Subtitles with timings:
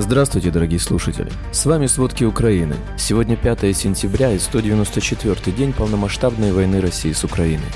[0.00, 1.28] Здравствуйте, дорогие слушатели!
[1.50, 2.76] С вами «Сводки Украины».
[2.96, 7.66] Сегодня 5 сентября и 194 день полномасштабной войны России с Украиной.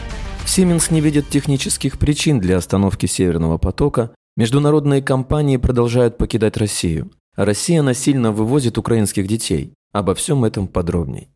[0.45, 7.11] В Сименс не видят технических причин для остановки Северного потока, международные компании продолжают покидать Россию,
[7.35, 9.75] а Россия насильно вывозит украинских детей.
[9.93, 11.29] Обо всем этом подробней.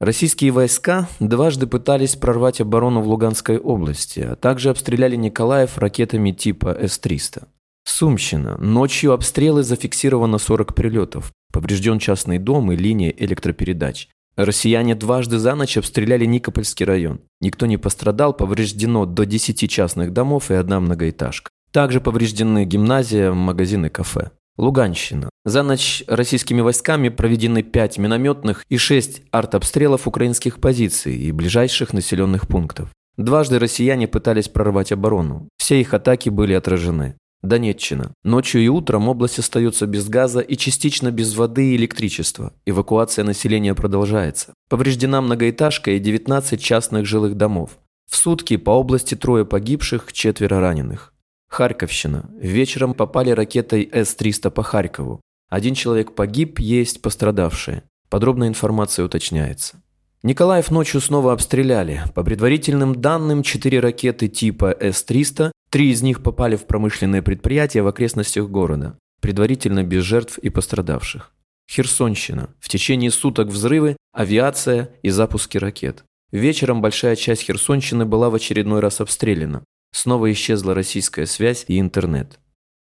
[0.00, 6.76] Российские войска дважды пытались прорвать оборону в Луганской области, а также обстреляли Николаев ракетами типа
[6.78, 7.44] С-300.
[7.86, 8.58] Сумщина.
[8.58, 11.32] Ночью обстрелы зафиксировано 40 прилетов.
[11.52, 14.08] Поврежден частный дом и линия электропередач.
[14.36, 17.20] Россияне дважды за ночь обстреляли Никопольский район.
[17.40, 21.50] Никто не пострадал, повреждено до 10 частных домов и одна многоэтажка.
[21.70, 24.32] Также повреждены гимназия, магазины, кафе.
[24.58, 25.30] Луганщина.
[25.44, 32.48] За ночь российскими войсками проведены 5 минометных и 6 артобстрелов украинских позиций и ближайших населенных
[32.48, 32.90] пунктов.
[33.16, 35.48] Дважды россияне пытались прорвать оборону.
[35.56, 37.16] Все их атаки были отражены.
[37.42, 38.12] Донеччина.
[38.24, 42.52] Ночью и утром область остается без газа и частично без воды и электричества.
[42.64, 44.54] Эвакуация населения продолжается.
[44.68, 47.78] Повреждена многоэтажка и 19 частных жилых домов.
[48.10, 51.12] В сутки по области трое погибших, четверо раненых.
[51.48, 52.30] Харьковщина.
[52.40, 55.20] Вечером попали ракетой С-300 по Харькову.
[55.48, 57.84] Один человек погиб, есть пострадавшие.
[58.08, 59.82] Подробная информация уточняется.
[60.22, 62.02] Николаев ночью снова обстреляли.
[62.14, 67.86] По предварительным данным, четыре ракеты типа С-300, три из них попали в промышленные предприятия в
[67.86, 71.34] окрестностях города, предварительно без жертв и пострадавших.
[71.70, 72.48] Херсонщина.
[72.60, 76.02] В течение суток взрывы, авиация и запуски ракет.
[76.32, 79.64] Вечером большая часть Херсонщины была в очередной раз обстреляна.
[79.92, 82.40] Снова исчезла российская связь и интернет.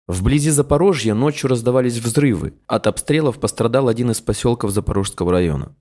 [0.08, 2.54] Вблизи Запорожья ночью раздавались взрывы.
[2.66, 5.76] От обстрелов пострадал один из поселков Запорожского района.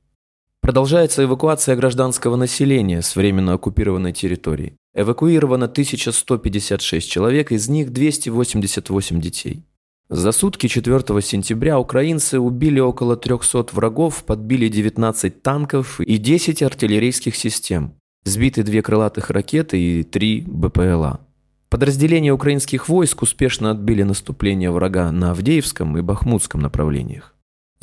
[0.62, 4.78] Продолжается эвакуация гражданского населения с временно оккупированной территории.
[4.94, 9.64] Эвакуировано 1156 человек, из них 288 детей.
[10.10, 17.38] За сутки 4 сентября украинцы убили около 300 врагов, подбили 19 танков и 10 артиллерийских
[17.38, 17.94] систем.
[18.26, 21.22] Сбиты две крылатых ракеты и три БПЛА.
[21.70, 27.31] Подразделения украинских войск успешно отбили наступление врага на Авдеевском и Бахмутском направлениях.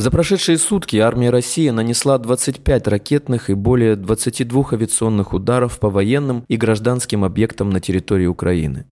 [0.01, 6.45] За прошедшие сутки армия России нанесла 25 ракетных и более 22 авиационных ударов по военным
[6.47, 8.87] и гражданским объектам на территории Украины.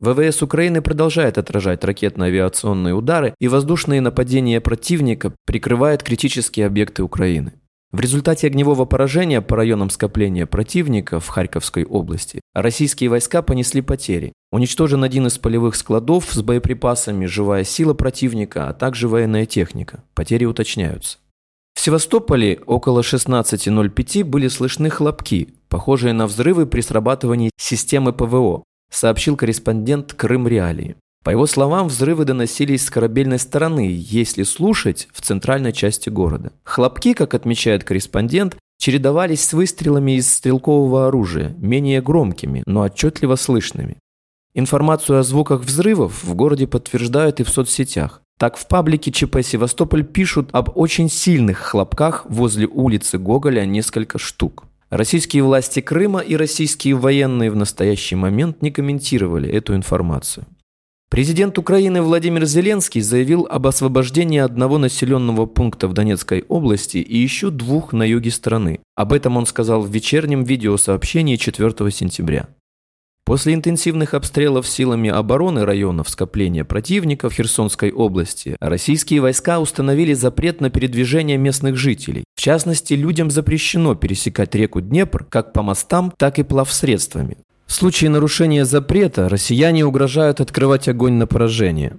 [0.00, 7.52] ВВС Украины продолжает отражать ракетно-авиационные удары и воздушные нападения противника прикрывает критические объекты Украины.
[7.90, 14.34] В результате огневого поражения по районам скопления противника в Харьковской области российские войска понесли потери.
[14.52, 20.04] Уничтожен один из полевых складов с боеприпасами, живая сила противника, а также военная техника.
[20.14, 21.16] Потери уточняются.
[21.74, 29.34] В Севастополе около 16.05 были слышны хлопки, похожие на взрывы при срабатывании системы ПВО, сообщил
[29.34, 30.96] корреспондент Крым Реалии.
[31.24, 36.52] По его словам, взрывы доносились с корабельной стороны, если слушать, в центральной части города.
[36.64, 43.98] Хлопки, как отмечает корреспондент, чередовались с выстрелами из стрелкового оружия, менее громкими, но отчетливо слышными.
[44.54, 48.22] Информацию о звуках взрывов в городе подтверждают и в соцсетях.
[48.38, 54.64] Так в паблике ЧП Севастополь пишут об очень сильных хлопках возле улицы Гоголя несколько штук.
[54.90, 60.46] Российские власти Крыма и российские военные в настоящий момент не комментировали эту информацию.
[61.10, 67.50] Президент Украины Владимир Зеленский заявил об освобождении одного населенного пункта в Донецкой области и еще
[67.50, 68.80] двух на юге страны.
[68.94, 72.48] Об этом он сказал в вечернем видеосообщении 4 сентября.
[73.24, 80.60] После интенсивных обстрелов силами обороны районов скопления противника в Херсонской области, российские войска установили запрет
[80.60, 82.24] на передвижение местных жителей.
[82.36, 87.38] В частности, людям запрещено пересекать реку Днепр как по мостам, так и плавсредствами.
[87.68, 91.98] В случае нарушения запрета россияне угрожают открывать огонь на поражение.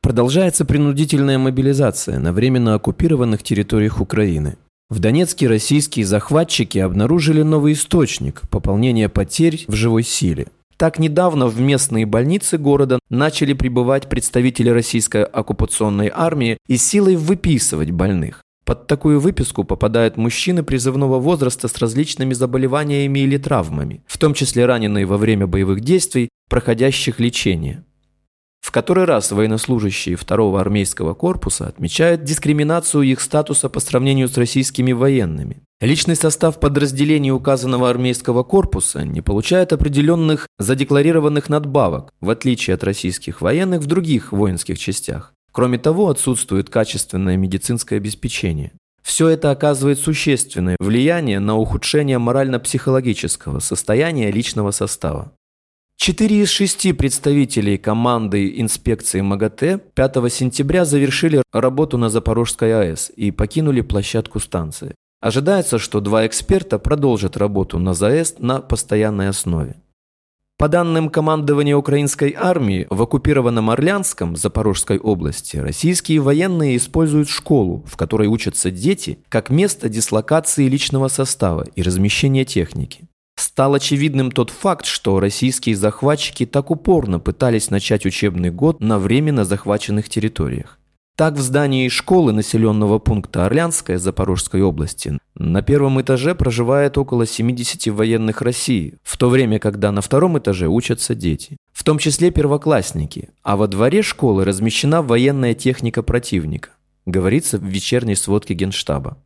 [0.00, 4.56] Продолжается принудительная мобилизация на временно оккупированных территориях Украины.
[4.88, 10.48] В Донецке российские захватчики обнаружили новый источник пополнения потерь в живой силе.
[10.76, 17.90] Так недавно в местные больницы города начали прибывать представители российской оккупационной армии и силой выписывать
[17.90, 18.43] больных.
[18.64, 24.64] Под такую выписку попадают мужчины призывного возраста с различными заболеваниями или травмами, в том числе
[24.64, 27.84] раненые во время боевых действий, проходящих лечение.
[28.64, 34.92] В который раз военнослужащие второго армейского корпуса отмечают дискриминацию их статуса по сравнению с российскими
[34.92, 35.62] военными.
[35.82, 43.42] Личный состав подразделений указанного армейского корпуса не получает определенных задекларированных надбавок, в отличие от российских
[43.42, 45.33] военных в других воинских частях.
[45.54, 48.72] Кроме того, отсутствует качественное медицинское обеспечение.
[49.04, 55.30] Все это оказывает существенное влияние на ухудшение морально-психологического состояния личного состава.
[55.96, 63.30] Четыре из шести представителей команды инспекции МАГАТЭ 5 сентября завершили работу на Запорожской АЭС и
[63.30, 64.96] покинули площадку станции.
[65.20, 69.76] Ожидается, что два эксперта продолжат работу на ЗАЭС на постоянной основе.
[70.56, 77.96] По данным командования украинской армии, в оккупированном Орлянском, Запорожской области, российские военные используют школу, в
[77.96, 83.08] которой учатся дети, как место дислокации личного состава и размещения техники.
[83.36, 89.44] Стал очевидным тот факт, что российские захватчики так упорно пытались начать учебный год на временно
[89.44, 90.78] захваченных территориях.
[91.16, 97.86] Так в здании школы населенного пункта Орлянская Запорожской области на первом этаже проживает около 70
[97.94, 103.28] военных России, в то время, когда на втором этаже учатся дети, в том числе первоклассники,
[103.44, 106.70] а во дворе школы размещена военная техника противника,
[107.06, 109.16] говорится в вечерней сводке Генштаба.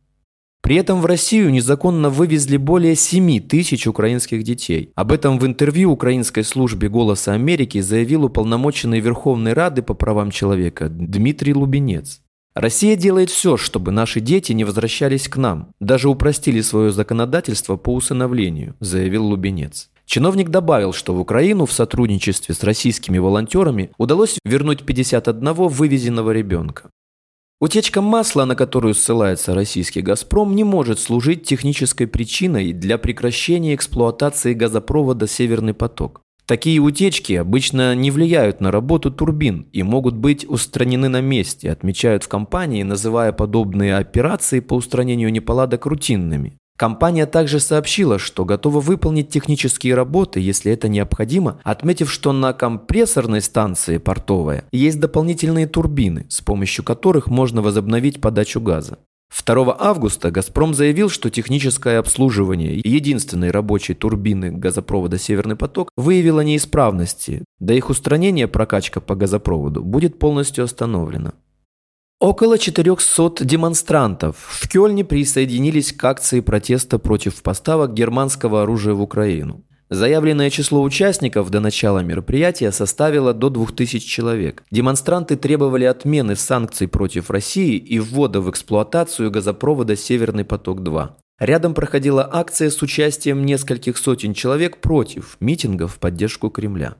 [0.61, 4.91] При этом в Россию незаконно вывезли более 7 тысяч украинских детей.
[4.95, 10.89] Об этом в интервью украинской службе «Голоса Америки» заявил уполномоченный Верховной Рады по правам человека
[10.89, 12.21] Дмитрий Лубенец.
[12.55, 15.69] Россия делает все, чтобы наши дети не возвращались к нам.
[15.79, 19.89] Даже упростили свое законодательство по усыновлению, заявил Лубенец.
[20.05, 26.89] Чиновник добавил, что в Украину в сотрудничестве с российскими волонтерами удалось вернуть 51 вывезенного ребенка.
[27.61, 34.53] Утечка масла, на которую ссылается российский «Газпром», не может служить технической причиной для прекращения эксплуатации
[34.53, 36.21] газопровода «Северный поток».
[36.45, 42.23] Такие утечки обычно не влияют на работу турбин и могут быть устранены на месте, отмечают
[42.23, 46.58] в компании, называя подобные операции по устранению неполадок рутинными.
[46.79, 53.41] Компания также сообщила, что готова выполнить технические работы, если это необходимо, отметив, что на компрессорной
[53.41, 58.99] станции портовая есть дополнительные турбины, с помощью которых можно возобновить подачу газа.
[59.45, 67.43] 2 августа «Газпром» заявил, что техническое обслуживание единственной рабочей турбины газопровода «Северный поток» выявило неисправности.
[67.59, 71.33] До их устранения прокачка по газопроводу будет полностью остановлена.
[72.19, 79.63] Около 400 демонстрантов в Кёльне присоединились к акции протеста против поставок германского оружия в Украину.
[79.89, 84.63] Заявленное число участников до начала мероприятия составило до 2000 человек.
[84.69, 91.11] Демонстранты требовали отмены санкций против России и ввода в эксплуатацию газопровода «Северный поток-2».
[91.39, 96.97] Рядом проходила акция с участием нескольких сотен человек против митингов в поддержку Кремля.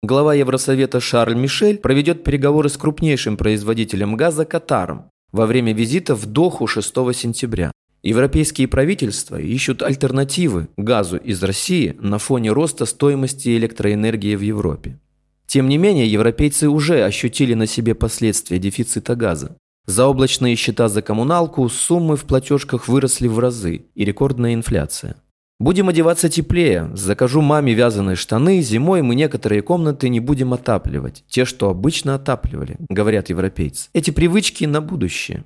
[0.00, 6.24] Глава Евросовета Шарль Мишель проведет переговоры с крупнейшим производителем газа Катаром во время визита в
[6.24, 7.72] Доху 6 сентября.
[8.04, 15.00] Европейские правительства ищут альтернативы газу из России на фоне роста стоимости электроэнергии в Европе.
[15.48, 19.56] Тем не менее, европейцы уже ощутили на себе последствия дефицита газа.
[19.86, 25.16] Заоблачные счета за коммуналку, суммы в платежках выросли в разы и рекордная инфляция.
[25.60, 26.88] Будем одеваться теплее.
[26.94, 28.60] Закажу маме вязаные штаны.
[28.60, 31.24] Зимой мы некоторые комнаты не будем отапливать.
[31.26, 33.88] Те, что обычно отапливали, говорят европейцы.
[33.92, 35.42] Эти привычки на будущее.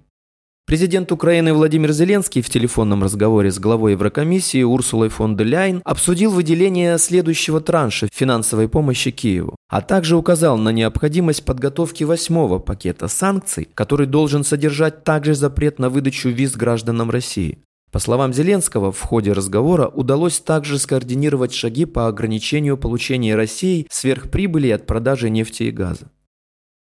[0.66, 6.30] Президент Украины Владимир Зеленский в телефонном разговоре с главой Еврокомиссии Урсулой фон де Ляйн обсудил
[6.30, 13.66] выделение следующего транша финансовой помощи Киеву, а также указал на необходимость подготовки восьмого пакета санкций,
[13.74, 17.58] который должен содержать также запрет на выдачу виз гражданам России.
[17.92, 24.70] По словам Зеленского, в ходе разговора удалось также скоординировать шаги по ограничению получения Россией сверхприбыли
[24.70, 26.10] от продажи нефти и газа.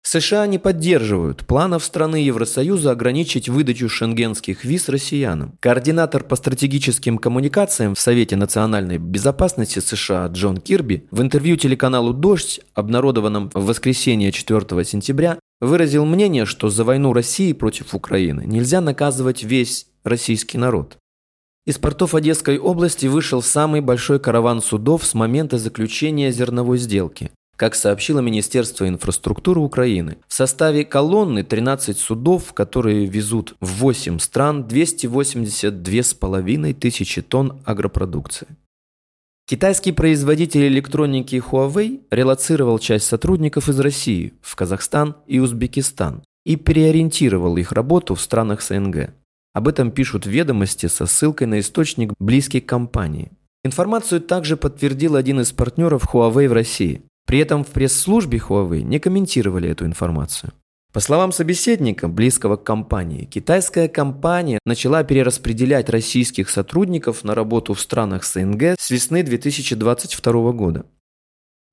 [0.04, 5.58] США не поддерживают планов страны Евросоюза ограничить выдачу шенгенских виз россиянам.
[5.60, 12.62] Координатор по стратегическим коммуникациям в Совете национальной безопасности США Джон Кирби в интервью телеканалу «Дождь»,
[12.74, 19.44] обнародованном в воскресенье 4 сентября, выразил мнение, что за войну России против Украины нельзя наказывать
[19.44, 20.98] весь российский народ.
[21.64, 27.30] Из портов Одесской области вышел самый большой караван судов с момента заключения зерновой сделки.
[27.56, 34.66] Как сообщило Министерство инфраструктуры Украины, в составе колонны 13 судов, которые везут в 8 стран
[34.68, 38.48] 282,5 тысячи тонн агропродукции.
[39.46, 47.56] Китайский производитель электроники Huawei релацировал часть сотрудников из России в Казахстан и Узбекистан и переориентировал
[47.58, 49.12] их работу в странах СНГ.
[49.54, 53.32] Об этом пишут ведомости со ссылкой на источник, близкий к компании.
[53.64, 57.04] Информацию также подтвердил один из партнеров Huawei в России.
[57.28, 60.54] При этом в пресс-службе Huawei не комментировали эту информацию.
[60.94, 67.80] По словам собеседника, близкого к компании, китайская компания начала перераспределять российских сотрудников на работу в
[67.80, 70.86] странах СНГ с весны 2022 года.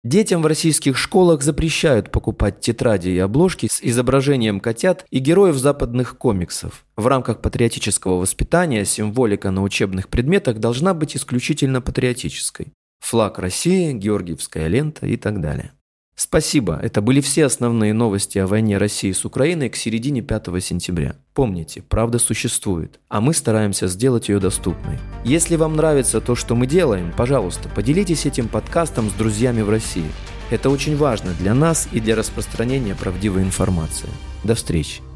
[0.04, 6.16] Детям в российских школах запрещают покупать тетради и обложки с изображением котят и героев западных
[6.16, 6.84] комиксов.
[6.96, 12.72] В рамках патриотического воспитания символика на учебных предметах должна быть исключительно патриотической.
[13.00, 15.72] Флаг России, Георгиевская лента и так далее.
[16.20, 21.14] Спасибо, это были все основные новости о войне России с Украиной к середине 5 сентября.
[21.32, 24.98] Помните, правда существует, а мы стараемся сделать ее доступной.
[25.24, 30.10] Если вам нравится то, что мы делаем, пожалуйста, поделитесь этим подкастом с друзьями в России.
[30.50, 34.08] Это очень важно для нас и для распространения правдивой информации.
[34.42, 35.07] До встречи.